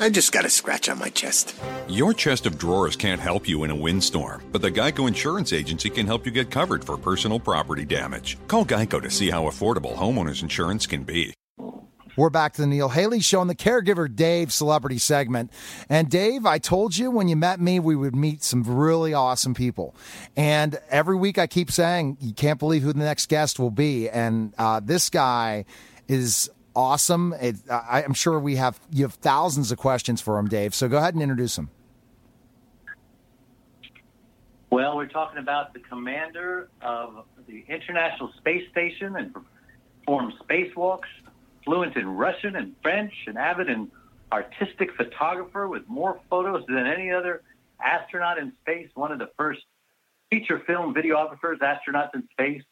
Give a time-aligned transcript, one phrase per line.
[0.00, 1.56] I just got a scratch on my chest.
[1.88, 5.90] Your chest of drawers can't help you in a windstorm, but the Geico Insurance Agency
[5.90, 8.38] can help you get covered for personal property damage.
[8.46, 11.34] Call Geico to see how affordable homeowners insurance can be.
[12.16, 15.52] We're back to the Neil Haley Show and the Caregiver Dave celebrity segment.
[15.88, 19.54] And Dave, I told you when you met me, we would meet some really awesome
[19.54, 19.94] people.
[20.36, 24.08] And every week I keep saying, you can't believe who the next guest will be.
[24.08, 25.64] And uh, this guy
[26.08, 27.34] is awesome.
[27.40, 30.74] It, I, I'm sure we have you have thousands of questions for him, Dave.
[30.74, 31.70] So go ahead and introduce him.
[34.70, 41.08] Well, we're talking about the commander of the International Space Station and performed spacewalks,
[41.64, 43.90] fluent in Russian and French, an avid and
[44.30, 47.42] artistic photographer with more photos than any other
[47.82, 49.62] astronaut in space, one of the first
[50.30, 52.62] feature film videographers, astronauts in space,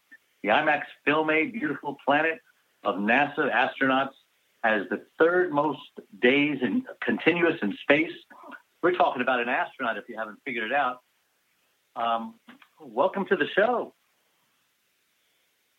[0.43, 2.41] the IMAX Film A Beautiful Planet
[2.87, 4.13] of NASA astronauts
[4.63, 5.81] has the third most
[6.23, 8.13] days in continuous in space.
[8.83, 11.01] We're talking about an astronaut if you haven't figured it out.
[11.97, 12.37] Um,
[12.81, 13.93] welcome to the show.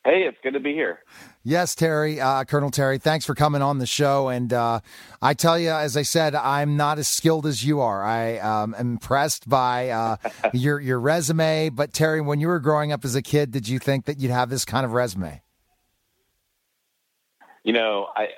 [0.03, 0.99] Hey, it's good to be here.
[1.43, 4.27] Yes, Terry, uh, Colonel Terry, thanks for coming on the show.
[4.27, 4.81] And uh,
[5.21, 8.03] I tell you, as I said, I'm not as skilled as you are.
[8.03, 10.17] I um, am impressed by uh,
[10.53, 11.69] your your resume.
[11.69, 14.31] But Terry, when you were growing up as a kid, did you think that you'd
[14.31, 15.41] have this kind of resume?
[17.67, 18.29] You know, I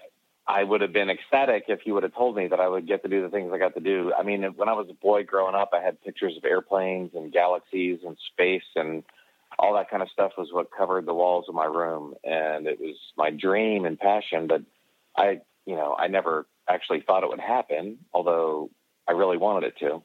[0.48, 3.04] I would have been ecstatic if you would have told me that I would get
[3.04, 4.12] to do the things I got to do.
[4.18, 7.32] I mean, when I was a boy growing up, I had pictures of airplanes and
[7.32, 9.04] galaxies and space and
[9.60, 12.80] all that kind of stuff was what covered the walls of my room and it
[12.80, 14.64] was my dream and passion, but
[15.16, 18.72] I, you know, I never actually thought it would happen, although
[19.08, 20.02] I really wanted it to.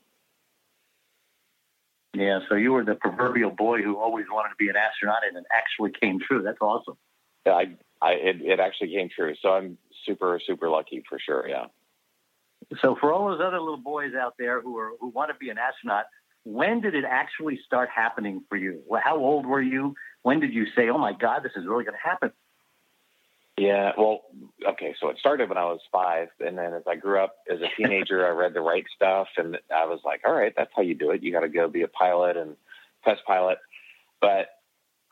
[2.12, 5.39] Yeah, so you were the proverbial boy who always wanted to be an astronaut and
[5.39, 6.42] it actually came true.
[6.42, 6.98] That's awesome.
[7.46, 9.35] Yeah, I I it, it actually came true.
[9.41, 11.48] So I'm super super lucky for sure.
[11.48, 11.67] Yeah.
[12.83, 15.48] So for all those other little boys out there who are who want to be
[15.48, 16.05] an astronaut,
[16.45, 18.83] when did it actually start happening for you?
[19.03, 19.95] How old were you?
[20.23, 22.33] When did you say, "Oh my God, this is really going to happen"?
[23.57, 24.23] Yeah, well,
[24.69, 27.61] okay, so it started when I was five, and then as I grew up as
[27.61, 30.83] a teenager, I read the right stuff, and I was like, all right, that's how
[30.83, 31.23] you do it.
[31.23, 32.57] You got to go be a pilot and
[33.05, 33.59] test pilot.
[34.20, 34.48] But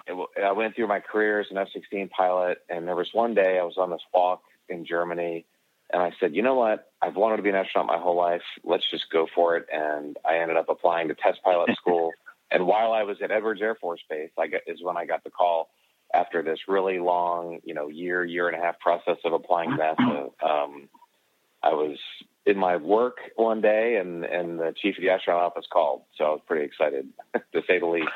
[0.06, 3.58] it, I went through my career as an F-16 pilot, and there was one day
[3.58, 5.44] I was on this walk in Germany,
[5.92, 6.90] and I said, you know what?
[7.02, 8.42] I've wanted to be an astronaut my whole life.
[8.64, 9.66] Let's just go for it.
[9.70, 12.12] And I ended up applying to test pilot school.
[12.50, 15.22] and while I was at Edwards Air Force Base, I got, is when I got
[15.24, 15.68] the call
[16.14, 19.76] after this really long, you know, year, year and a half process of applying to
[19.76, 20.24] NASA.
[20.42, 20.88] Um,
[21.62, 21.98] I was
[22.44, 26.24] in my work one day, and and the chief of the astronaut office called, so
[26.24, 28.08] I was pretty excited, to say the least.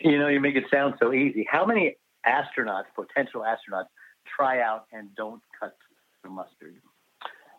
[0.00, 1.46] You know, you make it sound so easy.
[1.50, 3.88] How many astronauts, potential astronauts,
[4.24, 5.76] try out and don't cut
[6.22, 6.76] the mustard?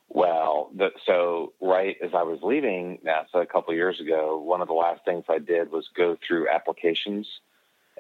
[0.10, 4.68] Well, the, so right as I was leaving NASA a couple years ago, one of
[4.68, 7.28] the last things I did was go through applications,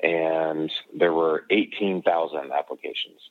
[0.02, 3.22] and there were 18,000 applications.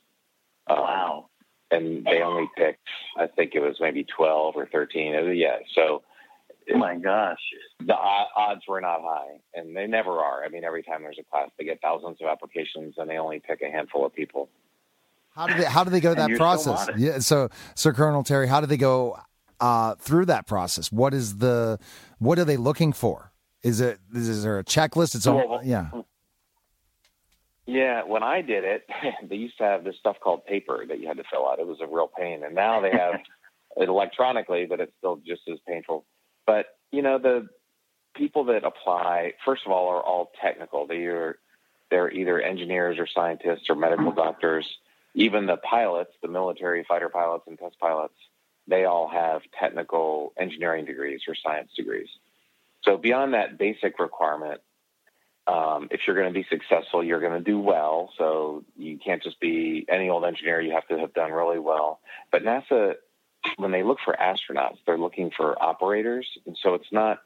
[0.67, 1.29] Um, wow.
[1.71, 2.87] and they only picked,
[3.17, 5.35] I think it was maybe 12 or 13.
[5.35, 5.57] Yeah.
[5.73, 6.03] So
[6.73, 7.39] Oh my gosh.
[7.85, 10.43] The odds were not high, and they never are.
[10.43, 13.39] I mean, every time there's a class, they get thousands of applications, and they only
[13.39, 14.49] pick a handful of people.
[15.35, 16.85] How do they How do they go that process?
[16.87, 17.19] So yeah.
[17.19, 19.19] So, so Colonel Terry, how do they go
[19.59, 20.91] uh, through that process?
[20.91, 21.79] What is the
[22.17, 23.31] What are they looking for?
[23.63, 25.15] Is it is there a checklist?
[25.15, 25.89] It's all well, yeah.
[27.65, 28.87] Yeah, when I did it,
[29.29, 31.59] they used to have this stuff called paper that you had to fill out.
[31.59, 33.15] It was a real pain, and now they have
[33.77, 36.03] it electronically, but it's still just as painful.
[36.49, 37.47] But you know, the
[38.15, 40.87] people that apply, first of all, are all technical.
[40.87, 41.37] They are
[41.91, 44.65] they're either engineers or scientists or medical doctors.
[45.13, 48.15] Even the pilots, the military fighter pilots and test pilots,
[48.67, 52.09] they all have technical engineering degrees or science degrees.
[52.83, 54.59] So beyond that basic requirement,
[55.45, 58.11] um, if you're going to be successful, you're going to do well.
[58.17, 60.61] So you can't just be any old engineer.
[60.61, 61.99] You have to have done really well.
[62.31, 62.95] But NASA
[63.57, 66.27] when they look for astronauts, they're looking for operators.
[66.45, 67.19] And so it's not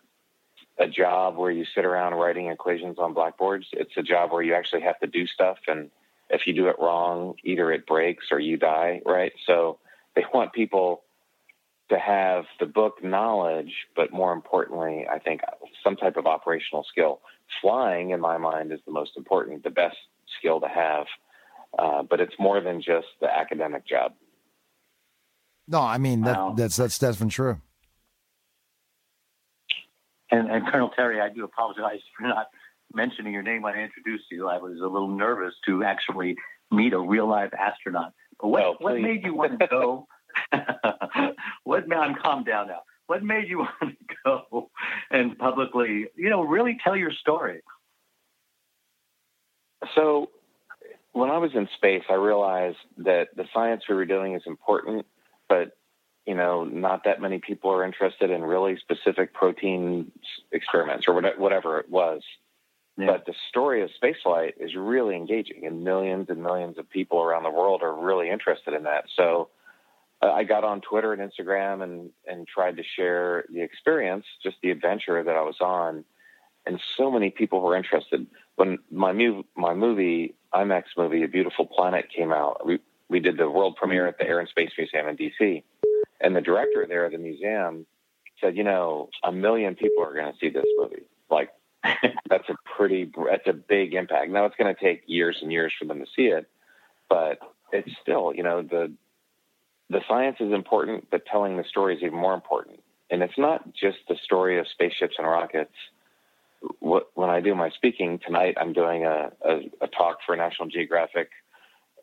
[0.77, 3.67] a job where you sit around writing equations on blackboards.
[3.71, 5.57] It's a job where you actually have to do stuff.
[5.67, 5.91] And
[6.29, 9.33] if you do it wrong, either it breaks or you die, right?
[9.45, 9.79] So
[10.15, 11.03] they want people
[11.89, 15.41] to have the book knowledge, but more importantly, I think
[15.83, 17.21] some type of operational skill.
[17.61, 19.97] Flying, in my mind, is the most important, the best
[20.39, 21.05] skill to have.
[21.77, 24.13] Uh, but it's more than just the academic job.
[25.67, 26.53] No, I mean that, Wow.
[26.57, 27.61] that's that's definitely true.
[30.31, 32.47] And, and Colonel Terry, I do apologize for not
[32.93, 34.49] mentioning your name when I introduced you.
[34.49, 36.35] I was a little nervous to actually
[36.71, 38.13] meet a real live astronaut.
[38.41, 40.07] But what, Oh, what made you want to go?
[41.63, 42.79] what made, I'm calmed down now.
[43.07, 44.71] What made you want to go
[45.11, 47.61] and publicly, you know, really tell your story?
[49.95, 50.29] So,
[51.11, 55.05] when I was in space, I realized that the science we were doing is important,
[55.53, 55.77] but
[56.25, 60.11] you know, not that many people are interested in really specific protein
[60.53, 62.21] experiments or whatever it was.
[62.97, 63.07] Yeah.
[63.07, 67.43] But the story of spaceflight is really engaging, and millions and millions of people around
[67.43, 69.05] the world are really interested in that.
[69.15, 69.49] So,
[70.21, 74.57] uh, I got on Twitter and Instagram and and tried to share the experience, just
[74.63, 76.05] the adventure that I was on,
[76.65, 78.25] and so many people were interested.
[78.55, 82.79] When my mu- my movie IMAX movie, A Beautiful Planet, came out, we
[83.13, 85.63] we did the world premiere at the Air and Space Museum in D.C.
[86.19, 87.85] And the director there at the museum
[88.41, 91.03] said, "You know, a million people are going to see this movie.
[91.29, 91.49] Like,
[92.29, 94.31] that's a pretty that's a big impact.
[94.31, 96.49] Now it's going to take years and years for them to see it,
[97.07, 97.37] but
[97.71, 98.91] it's still, you know, the
[99.91, 102.79] the science is important, but telling the story is even more important.
[103.11, 105.75] And it's not just the story of spaceships and rockets.
[106.79, 110.67] What, when I do my speaking tonight, I'm doing a, a, a talk for National
[110.67, 111.29] Geographic,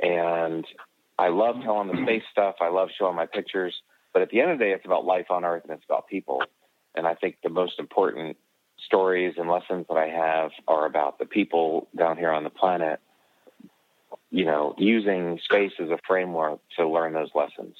[0.01, 0.65] and
[1.21, 2.57] I love telling the space stuff.
[2.63, 3.75] I love showing my pictures,
[4.15, 6.09] but at the end of the day, it's about life on Earth and it's about
[6.09, 6.43] people.
[6.95, 8.39] And I think the most important
[8.87, 13.01] stories and lessons that I have are about the people down here on the planet.
[14.31, 17.77] You know, using space as a framework to learn those lessons.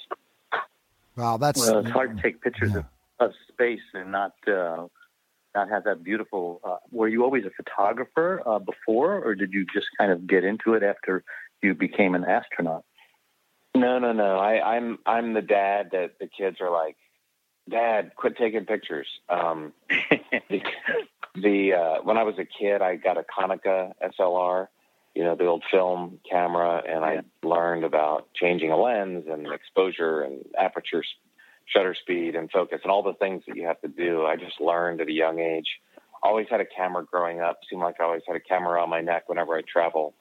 [1.17, 2.83] Wow, that's Well, it's hard to take pictures Yeah.
[3.21, 4.87] of, of space and not uh,
[5.55, 6.61] not have that beautiful.
[6.63, 10.45] Uh, were you always a photographer uh, before, or did you just kind of get
[10.45, 11.25] into it after
[11.63, 12.85] you became an astronaut?
[13.75, 14.37] No, no, no.
[14.37, 16.97] I, I'm I'm the dad that the kids are like,
[17.69, 19.07] Dad, quit taking pictures.
[19.29, 19.73] Um,
[20.51, 20.61] the
[21.37, 24.67] the uh, when I was a kid, I got a Konica SLR,
[25.15, 30.23] you know, the old film camera, and I learned about changing a lens and exposure
[30.23, 31.05] and aperture,
[31.67, 34.25] shutter speed, and focus, and all the things that you have to do.
[34.27, 35.69] I just learned at a young age.
[36.23, 37.61] Always had a camera growing up.
[37.71, 40.15] Seemed like I always had a camera on my neck whenever I travel.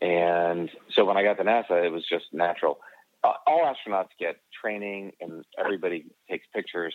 [0.00, 2.80] And so when I got to NASA, it was just natural.
[3.22, 6.94] Uh, all astronauts get training, and everybody takes pictures.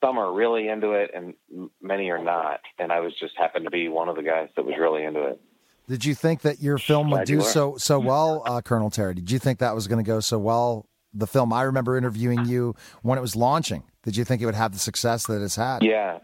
[0.00, 1.34] Some are really into it, and
[1.80, 2.60] many are not.
[2.78, 5.22] And I was just happened to be one of the guys that was really into
[5.26, 5.40] it.
[5.88, 9.14] Did you think that your film would do so so well, uh, Colonel Terry?
[9.14, 10.86] Did you think that was going to go so well?
[11.14, 13.84] The film I remember interviewing you when it was launching.
[14.02, 15.82] Did you think it would have the success that it's had?
[15.82, 16.18] Yeah,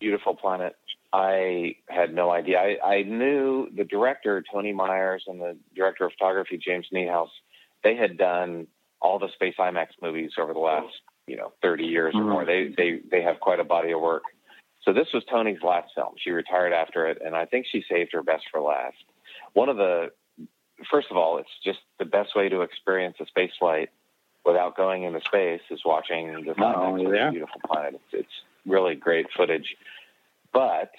[0.00, 0.76] beautiful planet.
[1.12, 2.58] I had no idea.
[2.58, 7.28] I, I knew the director Toni Myers and the director of photography James Neihouse.
[7.84, 8.66] They had done
[9.00, 10.94] all the Space IMAX movies over the last
[11.26, 12.30] you know 30 years or mm-hmm.
[12.30, 12.44] more.
[12.44, 14.22] They they they have quite a body of work.
[14.84, 16.14] So this was Toni's last film.
[16.18, 18.96] She retired after it, and I think she saved her best for last.
[19.52, 20.10] One of the
[20.90, 23.90] first of all, it's just the best way to experience a space flight
[24.44, 27.30] without going into space is watching the Oh, IMAX yeah.
[27.30, 27.94] beautiful planet.
[27.94, 28.32] It's, it's
[28.66, 29.76] really great footage.
[30.52, 30.90] But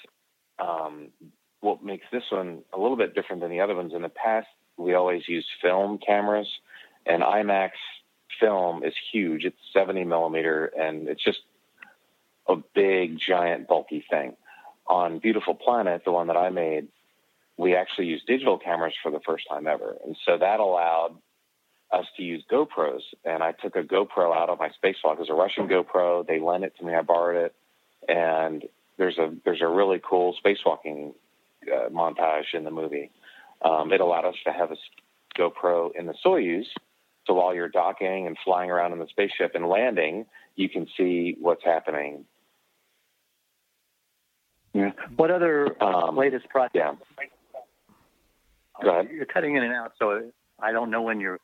[0.60, 1.10] um,
[1.62, 4.48] what makes this one a little bit different than the other ones, in the past,
[4.78, 6.48] we always used film cameras,
[7.06, 7.72] and IMAX
[8.40, 9.46] film is huge.
[9.46, 11.40] It's 70 millimeter, and it's just
[12.48, 14.36] a big, giant, bulky thing.
[14.88, 16.88] On Beautiful Planet, the one that I made,
[17.58, 19.96] we actually used digital cameras for the first time ever.
[20.04, 21.16] And so that allowed
[21.92, 23.02] us to use GoPros.
[23.24, 25.14] And I took a GoPro out of my spacewalk.
[25.14, 26.26] It was a Russian GoPro.
[26.26, 26.94] They lent it to me.
[26.94, 27.56] I borrowed it.
[28.10, 28.64] And
[28.98, 31.14] there's a there's a really cool spacewalking
[31.74, 33.12] uh, montage in the movie.
[33.64, 34.76] Um, it allowed us to have a
[35.38, 36.66] GoPro in the Soyuz.
[37.26, 41.38] So while you're docking and flying around in the spaceship and landing, you can see
[41.40, 42.26] what's happening.
[44.74, 44.92] Yeah.
[45.16, 46.76] What other Um, latest project?
[46.76, 46.94] Yeah.
[48.82, 49.10] Go ahead.
[49.12, 51.40] You're cutting in and out, so I don't know when you're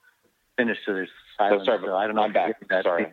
[0.57, 0.81] finished.
[0.85, 1.61] So there's silence.
[1.61, 2.23] Oh, sorry, so I don't know.
[2.23, 2.55] I'm back.
[2.83, 3.07] Sorry.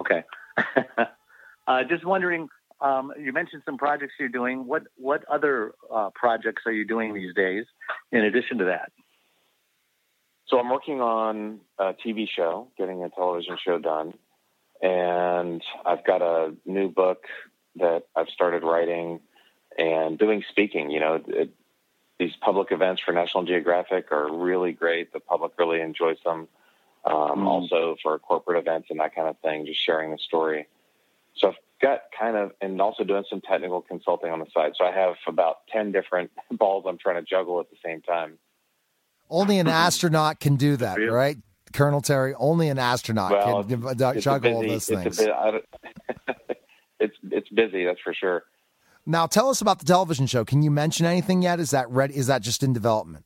[0.00, 0.24] Okay.
[1.66, 2.48] uh, just wondering.
[2.80, 4.66] Um, you mentioned some projects you're doing.
[4.66, 7.64] What what other uh, projects are you doing these days?
[8.12, 8.92] In addition to that,
[10.46, 14.14] So I'm working on a TV show, getting a television show done,
[14.80, 17.24] and I've got a new book
[17.76, 19.20] that I've started writing
[19.76, 20.90] and doing speaking.
[20.90, 21.50] You know, it,
[22.18, 25.12] these public events for National Geographic are really great.
[25.12, 26.48] The public really enjoys them.
[27.04, 30.66] Um, Also for corporate events and that kind of thing, just sharing the story.
[31.36, 34.72] So I've got kind of, and also doing some technical consulting on the side.
[34.78, 38.38] So I have about 10 different balls I'm trying to juggle at the same time.
[39.30, 41.36] Only an astronaut can do that, right?
[41.72, 45.18] Colonel Terry, only an astronaut Well, can uh, It's juggle all busy- those it's things.
[45.18, 46.48] bit-
[47.00, 48.44] it's it's busy, that's for sure.
[49.04, 50.44] Now, tell us about the television show.
[50.44, 51.60] Can you mention anything yet?
[51.60, 52.16] Is that ready?
[52.16, 53.24] Is that just in development?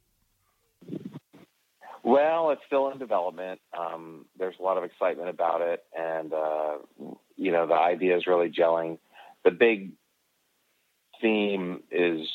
[2.05, 3.61] Well, it's still in development.
[3.79, 6.79] Um, there's a lot of excitement about it, and uh,
[7.43, 8.99] you know the idea is really gelling.
[9.45, 9.93] The big
[11.21, 12.27] theme is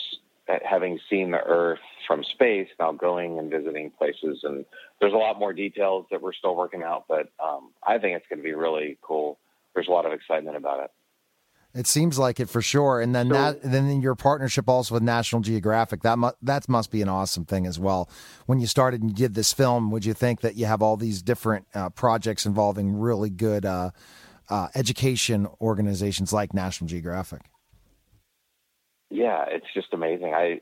[0.63, 4.65] having seen the Earth from space, now going and visiting places, and
[4.99, 7.05] there's a lot more details that we're still working out.
[7.07, 9.39] But um, I think it's going to be really cool.
[9.73, 10.91] There's a lot of excitement about it.
[11.73, 13.01] It seems like it for sure.
[13.01, 17.03] And then that, then your partnership also with National Geographic, that mu- that must be
[17.03, 18.09] an awesome thing as well.
[18.47, 20.97] When you started and you did this film, would you think that you have all
[20.97, 23.91] these different uh, projects involving really good uh,
[24.49, 27.41] uh, education organizations like National Geographic?
[29.09, 30.33] Yeah, it's just amazing.
[30.33, 30.61] I,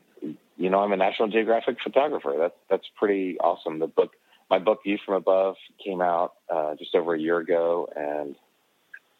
[0.56, 2.34] you know, I'm a National Geographic photographer.
[2.38, 3.78] That's that's pretty awesome.
[3.78, 4.12] The book,
[4.48, 8.36] my book, View from Above, came out uh, just over a year ago, and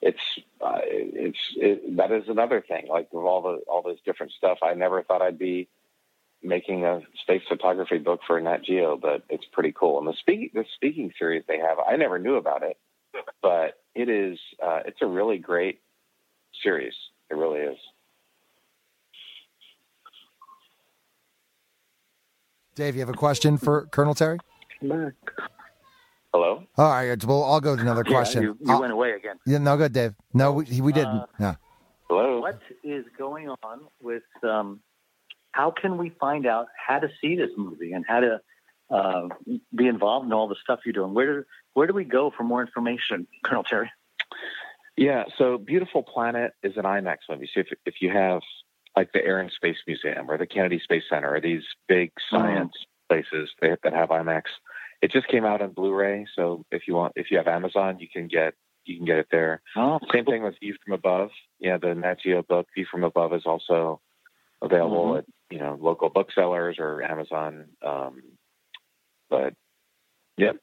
[0.00, 0.20] it's
[0.61, 2.87] uh, it's it, that is another thing.
[2.88, 5.68] Like with all the all this different stuff, I never thought I'd be
[6.42, 9.99] making a space photography book for Nat Geo, but it's pretty cool.
[9.99, 12.76] And the speaking the speaking series they have, I never knew about it,
[13.42, 15.80] but it is uh, it's a really great
[16.62, 16.94] series.
[17.30, 17.78] It really is.
[22.75, 24.38] Dave, you have a question for Colonel Terry?
[24.80, 25.11] Hello.
[26.76, 28.42] All right, well, I'll go to another question.
[28.42, 29.37] You, you went away again.
[29.46, 30.14] yeah, no, good, Dave.
[30.35, 31.08] No, we, we didn't.
[31.08, 31.54] Uh, yeah.
[32.11, 32.40] Hello.
[32.40, 34.23] What is going on with?
[34.42, 34.80] Um,
[35.52, 38.40] how can we find out how to see this movie and how to
[38.90, 39.28] uh,
[39.75, 41.14] be involved in all the stuff you're doing?
[41.14, 43.90] Where do where do we go for more information, Colonel Terry?
[44.97, 47.49] Yeah, so Beautiful Planet is an IMAX movie.
[47.52, 48.40] So if if you have
[48.97, 52.73] like the Air and Space Museum or the Kennedy Space Center or these big science
[53.11, 54.45] places that, that have IMAX,
[55.02, 56.26] it just came out on Blu-ray.
[56.35, 58.55] So if you want, if you have Amazon, you can get
[58.87, 59.61] you can get it there.
[59.76, 61.31] Oh, Same thing with View from Above.
[61.59, 64.00] Yeah, the Nat Geo book View from Above is also
[64.62, 65.19] available Mhm.
[65.19, 67.69] at you know local booksellers or Amazon.
[67.83, 68.23] Um,
[69.30, 69.54] but
[70.37, 70.56] yep,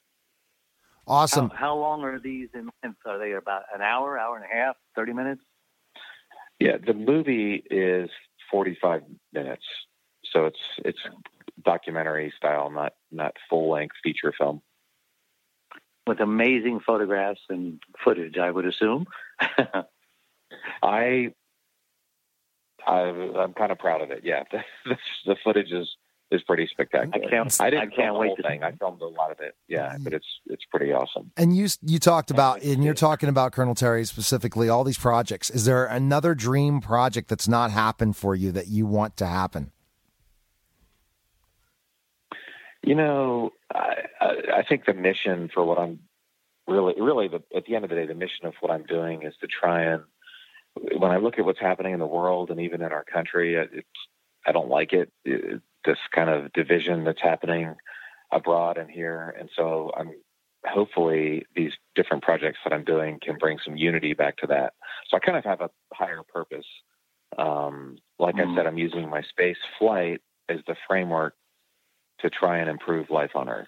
[1.05, 1.49] Awesome.
[1.49, 2.49] How, how long are these?
[2.53, 5.41] In, in, are they about an hour, hour and a half, thirty minutes?
[6.59, 8.09] Yeah, the movie is
[8.49, 9.01] 45
[9.33, 9.65] minutes,
[10.31, 10.99] so it's it's
[11.65, 14.61] documentary style, not not full length feature film.
[16.07, 19.05] With amazing photographs and footage, I would assume.
[20.81, 21.33] I,
[22.85, 24.21] I I'm kind of proud of it.
[24.23, 25.89] Yeah, the, the, the footage is
[26.33, 27.25] is pretty spectacular.
[27.25, 28.59] I can't- I didn't I can't wait whole to thing.
[28.61, 29.55] see I filmed a lot of it.
[29.67, 30.03] Yeah, mm-hmm.
[30.03, 31.31] but it's it's pretty awesome.
[31.37, 35.49] And you you talked about, and you're talking about Colonel Terry specifically, all these projects.
[35.49, 39.71] Is there another dream project that's not happened for you that you want to happen?
[42.81, 45.99] You know, I, I I think the mission for what I'm
[46.67, 49.23] really, really, the, at the end of the day, the mission of what I'm doing
[49.23, 50.03] is to try and,
[50.97, 53.87] when I look at what's happening in the world and even in our country, it's,
[54.45, 55.61] I don't like it, it.
[55.85, 57.75] This kind of division that's happening
[58.31, 60.13] abroad and here, and so I'm
[60.65, 64.73] hopefully these different projects that I'm doing can bring some unity back to that.
[65.09, 66.65] So I kind of have a higher purpose.
[67.37, 68.55] Um, like I Mm.
[68.55, 71.35] said, I'm using my space flight as the framework
[72.19, 73.67] to try and improve life on Earth.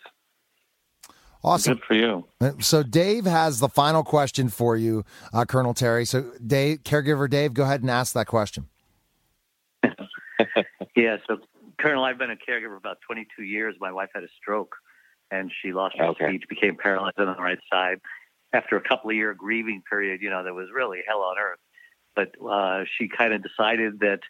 [1.44, 1.76] Awesome.
[1.76, 2.26] Good for you.
[2.62, 5.04] So Dave has the final question for you,
[5.34, 6.06] uh, Colonel Terry.
[6.06, 8.68] So Dave, caregiver Dave, go ahead and ask that question.
[10.96, 11.40] Yeah, so
[11.80, 13.76] Colonel, I've been a caregiver for about 22 years.
[13.80, 14.76] My wife had a stroke,
[15.32, 16.28] and she lost her Okay.
[16.28, 18.00] speech, became paralyzed on the right side.
[18.54, 21.60] After a couple of year grieving period, you know, that was really hell on earth.
[22.16, 24.22] But uh, she kind of decided that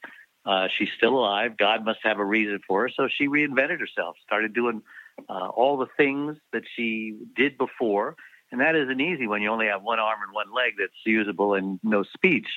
[0.45, 1.57] uh, she's still alive.
[1.57, 4.81] God must have a reason for her, so she reinvented herself, started doing
[5.29, 8.15] uh, all the things that she did before.
[8.51, 11.55] And that isn't easy when you only have one arm and one leg that's usable
[11.55, 12.47] and no speech.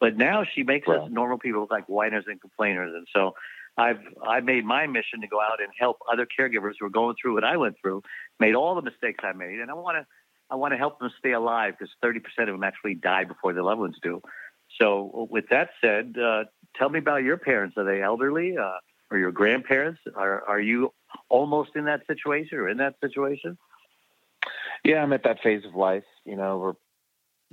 [0.00, 2.92] But now she makes us normal people look like whiners and complainers.
[2.94, 3.34] And so
[3.76, 7.16] I've I made my mission to go out and help other caregivers who are going
[7.20, 8.02] through what I went through,
[8.38, 10.06] made all the mistakes I made, and I want to
[10.50, 13.62] I want to help them stay alive because 30% of them actually die before their
[13.62, 14.20] loved ones do.
[14.78, 16.44] So with that said, uh,
[16.76, 17.76] tell me about your parents.
[17.78, 18.72] Are they elderly uh,
[19.10, 20.00] or your grandparents?
[20.14, 20.92] Are are you
[21.28, 23.56] almost in that situation or in that situation?
[24.84, 26.72] Yeah, I'm at that phase of life, you know, where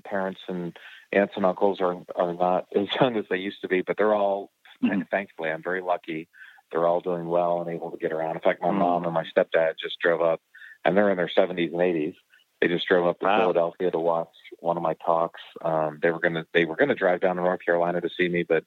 [0.03, 0.75] parents and
[1.11, 4.15] aunts and uncles are are not as young as they used to be, but they're
[4.15, 4.51] all
[4.91, 6.27] and thankfully I'm very lucky.
[6.71, 8.35] They're all doing well and able to get around.
[8.35, 8.77] In fact, my Mm.
[8.79, 10.41] mom and my stepdad just drove up
[10.85, 12.13] and they're in their seventies and eighties.
[12.61, 13.37] They just drove up to Wow.
[13.39, 14.27] Philadelphia to watch
[14.59, 15.41] one of my talks.
[15.63, 18.43] Um, they were gonna they were gonna drive down to North Carolina to see me,
[18.43, 18.63] but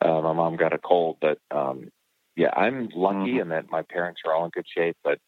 [0.00, 1.18] uh, my mom got a cold.
[1.20, 1.90] But um,
[2.34, 3.40] yeah, I'm lucky Mhm.
[3.42, 4.96] in that my parents are all in good shape.
[5.04, 5.18] But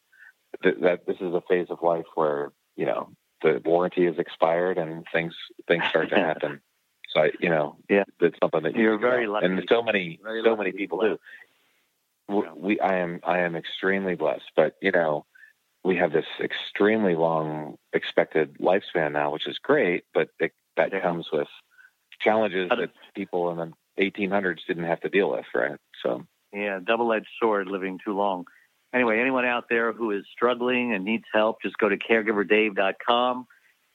[0.62, 3.10] th- that this is a phase of life where you know
[3.42, 5.34] the warranty is expired and things
[5.66, 6.60] things start to happen.
[7.10, 8.04] So I, you know, Yeah.
[8.20, 9.46] it's something that you You're very lucky.
[9.46, 11.18] and so many Very so many people do.
[12.56, 15.24] We, I am, I am extremely blessed, but you know,
[15.84, 21.00] we have this extremely long expected lifespan now, which is great, but it, that Yeah.
[21.00, 21.48] comes with
[22.20, 23.72] challenges that people in the
[24.02, 25.78] 1800s didn't have to deal with, right?
[26.02, 28.46] So, Yeah, double-edged sword living too long.
[28.92, 33.46] Anyway, anyone out there who is struggling and needs help, just go to caregiverdave.com.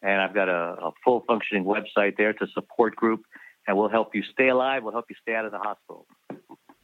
[0.04, 2.34] And I've got a, a full functioning website there.
[2.34, 3.24] to support group,
[3.68, 4.84] and we'll help you stay alive.
[4.84, 6.06] We'll help you stay out of the hospital.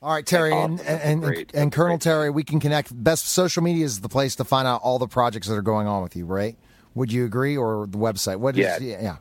[0.01, 0.85] All right, Terry, and, Awesome.
[0.85, 1.53] That's and, great.
[1.53, 2.01] and, Colonel great.
[2.01, 2.91] Terry, we can connect.
[3.03, 5.87] Best social media is the place to find out all the projects that are going
[5.87, 6.57] on with you, right?
[6.95, 8.37] Would you agree, or the website?
[8.37, 8.61] What is?
[8.61, 8.77] Yeah.
[8.79, 9.17] Yeah, yeah.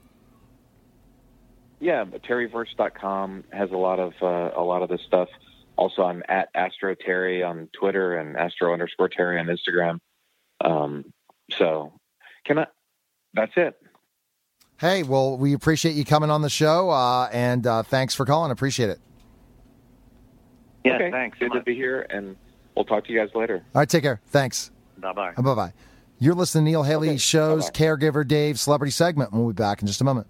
[1.80, 5.28] yeah, but terryvirts.com has a lot of uh, a lot of this stuff.
[5.76, 9.98] Also, I'm at Astro Terry on Twitter and Astro underscore Terry on Instagram.
[10.64, 11.12] Um,
[11.50, 11.92] so,
[12.44, 12.66] can I?
[13.34, 13.74] That's it.
[14.78, 18.52] Hey, well, we appreciate you coming on the show, uh, and uh, thanks for calling.
[18.52, 19.00] Appreciate it.
[20.84, 21.36] Yeah, okay, thanks.
[21.38, 22.36] Good to be here, and
[22.76, 23.56] we'll talk to you guys later.
[23.74, 24.20] All right, take care.
[24.28, 24.70] Thanks.
[24.98, 25.32] Bye bye.
[25.32, 25.72] Bye bye.
[26.20, 27.78] You're listening to Neil Haley Okay, Show's bye-bye.
[27.96, 29.32] Caregiver Dave Celebrity segment.
[29.32, 30.26] We'll be back in just a moment.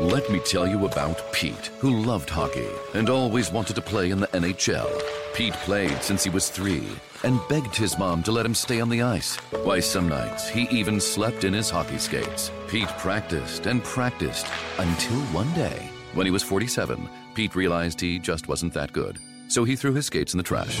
[0.00, 4.18] Let me tell you about Pete, who loved hockey and always wanted to play in
[4.18, 4.90] the NHL.
[5.34, 6.88] Pete played since he was three
[7.22, 9.36] and begged his mom to let him stay on the ice.
[9.62, 12.50] Why, some nights he even slept in his hockey skates.
[12.66, 14.46] Pete practiced and practiced
[14.78, 19.18] until one day, when he was 47, Pete realized he just wasn't that good.
[19.46, 20.80] So he threw his skates in the trash.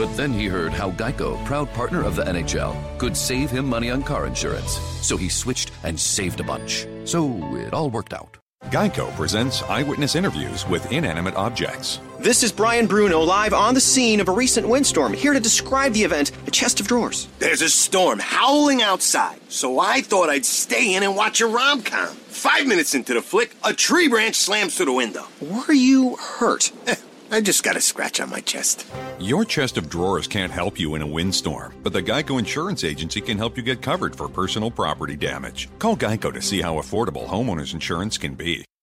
[0.00, 3.90] But then he heard how Geico, proud partner of the NHL, could save him money
[3.90, 4.78] on car insurance.
[5.02, 6.86] So he switched and saved a bunch.
[7.04, 8.38] So it all worked out.
[8.68, 12.00] Geico presents eyewitness interviews with inanimate objects.
[12.18, 15.92] This is Brian Bruno live on the scene of a recent windstorm, here to describe
[15.92, 17.28] the event, A Chest of Drawers.
[17.38, 21.82] There's a storm howling outside, so I thought I'd stay in and watch a rom
[21.82, 22.08] com.
[22.08, 25.26] Five minutes into the flick, a tree branch slams through the window.
[25.42, 26.72] Were you hurt?
[27.30, 28.86] I just got a scratch on my chest.
[29.20, 33.20] Your chest of drawers can't help you in a windstorm, but the Geico Insurance Agency
[33.20, 35.68] can help you get covered for personal property damage.
[35.78, 38.64] Call Geico to see how affordable homeowners insurance can be.